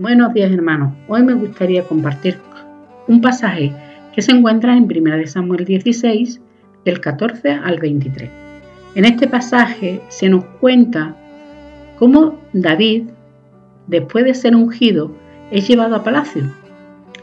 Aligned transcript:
Buenos 0.00 0.32
días 0.32 0.52
hermanos, 0.52 0.94
hoy 1.08 1.24
me 1.24 1.34
gustaría 1.34 1.82
compartir 1.82 2.38
un 3.08 3.20
pasaje 3.20 3.72
que 4.14 4.22
se 4.22 4.30
encuentra 4.30 4.76
en 4.76 4.84
1 4.84 5.26
Samuel 5.26 5.64
16, 5.64 6.40
del 6.84 7.00
14 7.00 7.50
al 7.50 7.80
23. 7.80 8.30
En 8.94 9.04
este 9.04 9.26
pasaje 9.26 10.00
se 10.06 10.28
nos 10.28 10.44
cuenta 10.60 11.16
cómo 11.98 12.38
David, 12.52 13.08
después 13.88 14.24
de 14.24 14.34
ser 14.34 14.54
ungido, 14.54 15.10
es 15.50 15.66
llevado 15.66 15.96
a 15.96 16.04
palacio, 16.04 16.44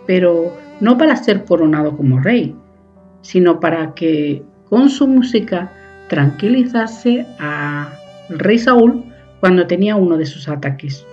pero 0.06 0.52
no 0.82 0.98
para 0.98 1.16
ser 1.16 1.46
coronado 1.46 1.96
como 1.96 2.20
rey, 2.20 2.54
sino 3.22 3.62
para 3.62 3.94
que 3.94 4.44
con 4.68 4.90
su 4.90 5.08
música 5.08 5.72
tranquilizase 6.10 7.26
al 7.40 7.88
rey 8.28 8.60
Saúl 8.60 9.02
cuando 9.40 9.66
tenía 9.66 9.96
uno 9.96 10.18
de 10.18 10.26
sus 10.26 10.50
ataques. 10.50 11.08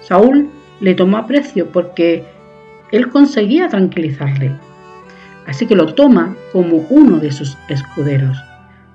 Saúl 0.00 0.48
le 0.80 0.94
tomó 0.94 1.18
aprecio 1.18 1.68
porque 1.70 2.24
él 2.92 3.08
conseguía 3.08 3.68
tranquilizarle. 3.68 4.52
Así 5.46 5.66
que 5.66 5.76
lo 5.76 5.94
toma 5.94 6.36
como 6.52 6.86
uno 6.90 7.18
de 7.18 7.32
sus 7.32 7.56
escuderos. 7.68 8.36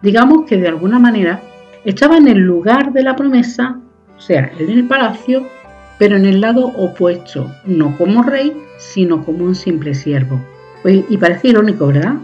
Digamos 0.02 0.46
que 0.46 0.58
de 0.58 0.68
alguna 0.68 1.00
manera 1.00 1.42
estaba 1.86 2.18
en 2.18 2.28
el 2.28 2.40
lugar 2.40 2.94
de 2.94 3.04
la 3.04 3.16
promesa, 3.16 3.80
o 4.18 4.22
sea, 4.22 4.52
en 4.58 4.70
el 4.70 4.88
palacio, 4.88 5.46
pero 5.98 6.16
en 6.16 6.26
el 6.26 6.42
lado 6.42 6.68
opuesto, 6.68 7.52
no 7.66 7.98
como 7.98 8.24
rey, 8.24 8.54
sino 8.78 9.24
como 9.24 9.44
un 9.44 9.56
simple 9.56 9.94
siervo. 9.94 10.40
Y 10.86 11.18
parece 11.18 11.50
irónico, 11.50 11.88
¿verdad? 11.88 12.16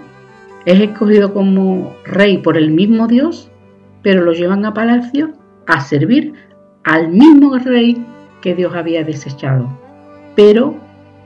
Es 0.66 0.80
escogido 0.80 1.34
como 1.34 1.96
rey 2.06 2.38
por 2.38 2.58
el 2.58 2.72
mismo 2.72 3.08
Dios, 3.08 3.52
pero 4.02 4.24
lo 4.24 4.32
llevan 4.32 4.66
a 4.66 4.74
palacio 4.74 5.34
a 5.68 5.82
servir 5.82 6.34
al 6.84 7.10
mismo 7.10 7.58
rey 7.58 8.02
que 8.46 8.54
Dios 8.54 8.76
había 8.76 9.04
desechado. 9.04 9.68
Pero 10.36 10.76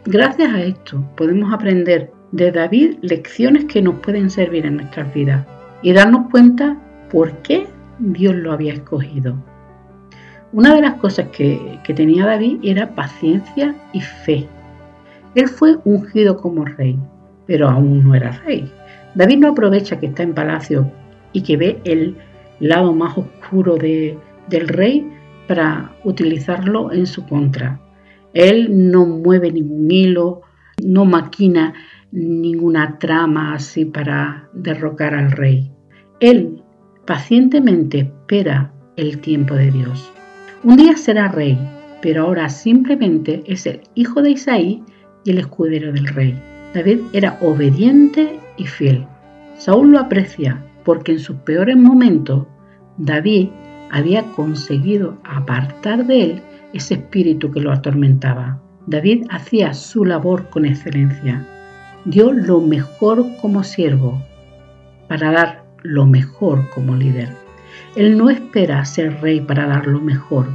gracias 0.05 0.53
a 0.53 0.61
esto 0.61 1.03
podemos 1.17 1.53
aprender 1.53 2.13
de 2.31 2.49
David 2.49 2.95
lecciones 3.01 3.65
que 3.65 3.81
nos 3.81 3.95
pueden 3.95 4.29
servir 4.29 4.65
en 4.65 4.77
nuestras 4.77 5.13
vidas 5.13 5.45
y 5.81 5.91
darnos 5.91 6.29
cuenta 6.31 6.77
por 7.11 7.33
qué 7.41 7.67
Dios 7.99 8.35
lo 8.35 8.53
había 8.53 8.71
escogido. 8.71 9.35
Una 10.53 10.73
de 10.73 10.81
las 10.81 10.93
cosas 10.93 11.27
que, 11.33 11.79
que 11.83 11.93
tenía 11.93 12.25
David 12.25 12.59
era 12.63 12.95
paciencia 12.95 13.75
y 13.91 13.99
fe. 13.99 14.47
Él 15.35 15.49
fue 15.49 15.75
ungido 15.83 16.37
como 16.37 16.63
rey, 16.63 16.97
pero 17.45 17.67
aún 17.67 18.01
no 18.01 18.15
era 18.15 18.31
rey. 18.45 18.71
David 19.13 19.39
no 19.39 19.49
aprovecha 19.49 19.99
que 19.99 20.05
está 20.05 20.23
en 20.23 20.33
palacio 20.33 20.89
y 21.33 21.41
que 21.41 21.57
ve 21.57 21.81
el 21.83 22.15
lado 22.61 22.93
más 22.93 23.17
oscuro 23.17 23.75
de, 23.75 24.17
del 24.47 24.69
rey 24.69 25.18
para 25.49 25.95
utilizarlo 26.03 26.91
en 26.91 27.07
su 27.07 27.25
contra. 27.25 27.81
Él 28.35 28.91
no 28.91 29.07
mueve 29.07 29.51
ningún 29.51 29.89
hilo, 29.89 30.41
no 30.85 31.05
maquina 31.05 31.73
ninguna 32.11 32.99
trama 32.99 33.55
así 33.55 33.83
para 33.83 34.47
derrocar 34.53 35.15
al 35.15 35.31
rey. 35.31 35.71
Él 36.19 36.61
pacientemente 37.07 37.97
espera 37.97 38.71
el 38.95 39.21
tiempo 39.21 39.55
de 39.55 39.71
Dios. 39.71 40.13
Un 40.63 40.77
día 40.77 40.95
será 40.95 41.29
rey, 41.29 41.57
pero 41.99 42.25
ahora 42.25 42.47
simplemente 42.49 43.41
es 43.47 43.65
el 43.65 43.81
hijo 43.95 44.21
de 44.21 44.31
Isaí 44.31 44.83
y 45.23 45.31
el 45.31 45.39
escudero 45.39 45.91
del 45.91 46.09
rey. 46.09 46.39
David 46.75 46.99
era 47.11 47.39
obediente 47.41 48.39
y 48.55 48.65
fiel. 48.65 49.07
Saúl 49.57 49.93
lo 49.93 49.99
aprecia 49.99 50.63
porque 50.85 51.13
en 51.13 51.19
sus 51.19 51.37
peores 51.37 51.75
momentos 51.75 52.45
David 52.99 53.49
había 53.91 54.23
conseguido 54.31 55.17
apartar 55.23 56.05
de 56.05 56.23
él 56.23 56.41
ese 56.73 56.95
espíritu 56.95 57.51
que 57.51 57.61
lo 57.61 57.71
atormentaba. 57.71 58.61
David 58.87 59.25
hacía 59.29 59.73
su 59.73 60.05
labor 60.05 60.49
con 60.49 60.65
excelencia. 60.65 61.45
Dio 62.05 62.31
lo 62.31 62.61
mejor 62.61 63.25
como 63.41 63.63
siervo 63.63 64.21
para 65.07 65.31
dar 65.31 65.63
lo 65.83 66.05
mejor 66.05 66.69
como 66.69 66.95
líder. 66.95 67.29
Él 67.95 68.17
no 68.17 68.29
espera 68.29 68.85
ser 68.85 69.19
rey 69.21 69.41
para 69.41 69.67
dar 69.67 69.87
lo 69.87 69.99
mejor, 69.99 70.47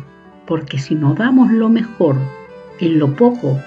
porque 0.47 0.78
si 0.78 0.94
no 0.94 1.15
damos 1.15 1.50
lo 1.50 1.69
mejor 1.69 2.17
en 2.81 2.99
lo 2.99 3.15
poco, 3.15 3.61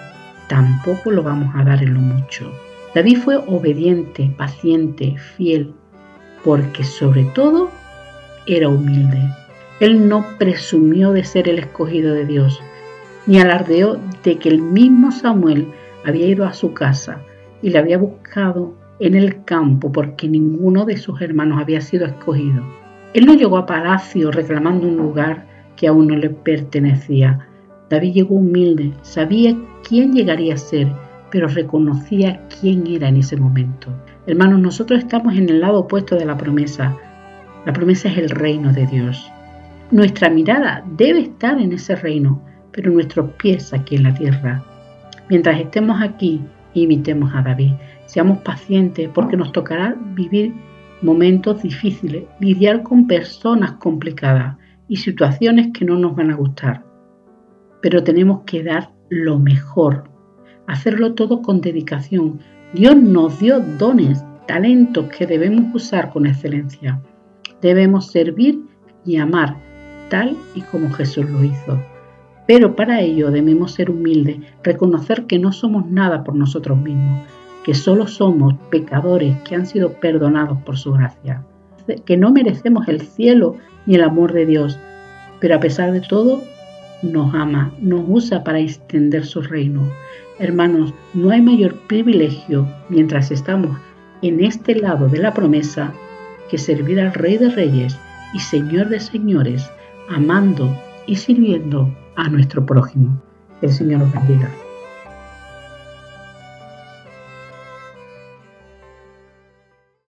tampoco 0.47 1.11
lo 1.11 1.23
vamos 1.23 1.53
a 1.55 1.63
dar 1.63 1.83
en 1.83 1.93
lo 1.93 1.99
mucho. 1.99 2.51
David 2.95 3.17
fue 3.17 3.35
obediente, 3.35 4.33
paciente, 4.37 5.15
fiel, 5.35 5.73
porque 6.43 6.83
sobre 6.83 7.25
todo 7.25 7.69
era 8.45 8.69
humilde. 8.69 9.21
Él 9.79 10.09
no 10.09 10.25
presumió 10.39 11.11
de 11.11 11.23
ser 11.23 11.47
el 11.47 11.59
escogido 11.59 12.13
de 12.13 12.25
Dios, 12.25 12.61
ni 13.27 13.39
alardeó 13.39 13.99
de 14.23 14.37
que 14.37 14.49
el 14.49 14.61
mismo 14.61 15.11
Samuel 15.11 15.67
había 16.03 16.25
ido 16.25 16.45
a 16.45 16.53
su 16.53 16.73
casa 16.73 17.21
y 17.61 17.69
le 17.69 17.77
había 17.77 17.97
buscado 17.97 18.73
en 18.99 19.13
el 19.15 19.43
campo 19.43 19.91
porque 19.91 20.27
ninguno 20.27 20.85
de 20.85 20.97
sus 20.97 21.21
hermanos 21.21 21.59
había 21.61 21.81
sido 21.81 22.05
escogido. 22.05 22.63
Él 23.13 23.25
no 23.25 23.35
llegó 23.35 23.57
a 23.57 23.65
palacio 23.65 24.31
reclamando 24.31 24.87
un 24.87 24.97
lugar 24.97 25.45
que 25.75 25.87
aún 25.87 26.07
no 26.07 26.15
le 26.15 26.29
pertenecía. 26.29 27.47
David 27.89 28.13
llegó 28.13 28.35
humilde, 28.35 28.93
sabía 29.01 29.55
quién 29.87 30.13
llegaría 30.13 30.55
a 30.55 30.57
ser, 30.57 30.87
pero 31.29 31.47
reconocía 31.47 32.41
quién 32.59 32.87
era 32.87 33.09
en 33.09 33.17
ese 33.17 33.37
momento. 33.37 33.89
Hermanos, 34.25 34.59
nosotros 34.59 34.99
estamos 34.99 35.35
en 35.35 35.49
el 35.49 35.61
lado 35.61 35.81
opuesto 35.81 36.15
de 36.15 36.25
la 36.25 36.37
promesa. 36.37 36.97
La 37.65 37.73
promesa 37.73 38.09
es 38.09 38.17
el 38.17 38.29
reino 38.29 38.73
de 38.73 38.87
Dios. 38.87 39.31
Nuestra 39.89 40.29
mirada 40.29 40.83
debe 40.97 41.21
estar 41.21 41.61
en 41.61 41.71
ese 41.71 41.95
reino, 41.95 42.41
pero 42.73 42.91
nuestros 42.91 43.31
pies 43.35 43.73
aquí 43.73 43.95
en 43.95 44.03
la 44.03 44.13
tierra. 44.13 44.61
Mientras 45.29 45.61
estemos 45.61 46.01
aquí, 46.01 46.41
imitemos 46.73 47.33
a 47.33 47.41
David. 47.41 47.71
Seamos 48.05 48.39
pacientes 48.39 49.09
porque 49.13 49.37
nos 49.37 49.53
tocará 49.53 49.95
vivir 50.13 50.53
momentos 51.01 51.63
difíciles, 51.63 52.25
lidiar 52.41 52.83
con 52.83 53.07
personas 53.07 53.73
complicadas 53.73 54.57
y 54.89 54.97
situaciones 54.97 55.69
que 55.73 55.85
no 55.85 55.97
nos 55.97 56.17
van 56.17 56.31
a 56.31 56.35
gustar. 56.35 56.83
Pero 57.81 58.03
tenemos 58.03 58.41
que 58.45 58.63
dar 58.63 58.91
lo 59.09 59.39
mejor, 59.39 60.09
hacerlo 60.67 61.13
todo 61.13 61.41
con 61.41 61.61
dedicación. 61.61 62.41
Dios 62.73 62.97
nos 62.97 63.39
dio 63.39 63.61
dones, 63.79 64.21
talentos 64.47 65.05
que 65.17 65.25
debemos 65.25 65.73
usar 65.73 66.11
con 66.11 66.25
excelencia. 66.25 67.01
Debemos 67.61 68.11
servir 68.11 68.61
y 69.05 69.15
amar 69.15 69.66
tal 70.09 70.37
y 70.55 70.61
como 70.61 70.91
Jesús 70.91 71.29
lo 71.29 71.43
hizo. 71.43 71.79
Pero 72.47 72.75
para 72.75 73.01
ello 73.01 73.29
debemos 73.29 73.73
ser 73.73 73.91
humildes, 73.91 74.37
reconocer 74.63 75.25
que 75.25 75.39
no 75.39 75.51
somos 75.51 75.85
nada 75.85 76.23
por 76.23 76.35
nosotros 76.35 76.77
mismos, 76.77 77.27
que 77.63 77.73
solo 77.73 78.07
somos 78.07 78.55
pecadores 78.69 79.35
que 79.41 79.55
han 79.55 79.65
sido 79.65 79.93
perdonados 79.93 80.57
por 80.63 80.77
su 80.77 80.93
gracia, 80.93 81.43
que 82.05 82.15
no 82.15 82.31
merecemos 82.31 82.87
el 82.87 83.01
cielo 83.01 83.55
ni 83.85 83.95
el 83.95 84.03
amor 84.03 84.31
de 84.31 84.45
Dios, 84.45 84.79
pero 85.39 85.55
a 85.55 85.59
pesar 85.59 85.91
de 85.91 86.01
todo 86.01 86.41
nos 87.01 87.33
ama, 87.35 87.73
nos 87.79 88.05
usa 88.07 88.43
para 88.43 88.59
extender 88.59 89.25
su 89.25 89.41
reino. 89.41 89.81
Hermanos, 90.39 90.93
no 91.13 91.31
hay 91.31 91.41
mayor 91.41 91.75
privilegio 91.87 92.67
mientras 92.89 93.31
estamos 93.31 93.77
en 94.21 94.43
este 94.43 94.75
lado 94.75 95.09
de 95.09 95.19
la 95.19 95.33
promesa 95.33 95.93
que 96.49 96.57
servir 96.57 96.99
al 96.99 97.13
Rey 97.13 97.37
de 97.37 97.49
Reyes 97.49 97.97
y 98.33 98.39
Señor 98.39 98.89
de 98.89 98.99
Señores 98.99 99.69
amando 100.09 100.75
y 101.05 101.15
sirviendo 101.15 101.89
a 102.15 102.29
nuestro 102.29 102.65
prójimo. 102.65 103.21
El 103.61 103.71
Señor 103.71 104.11
bendiga. 104.11 104.51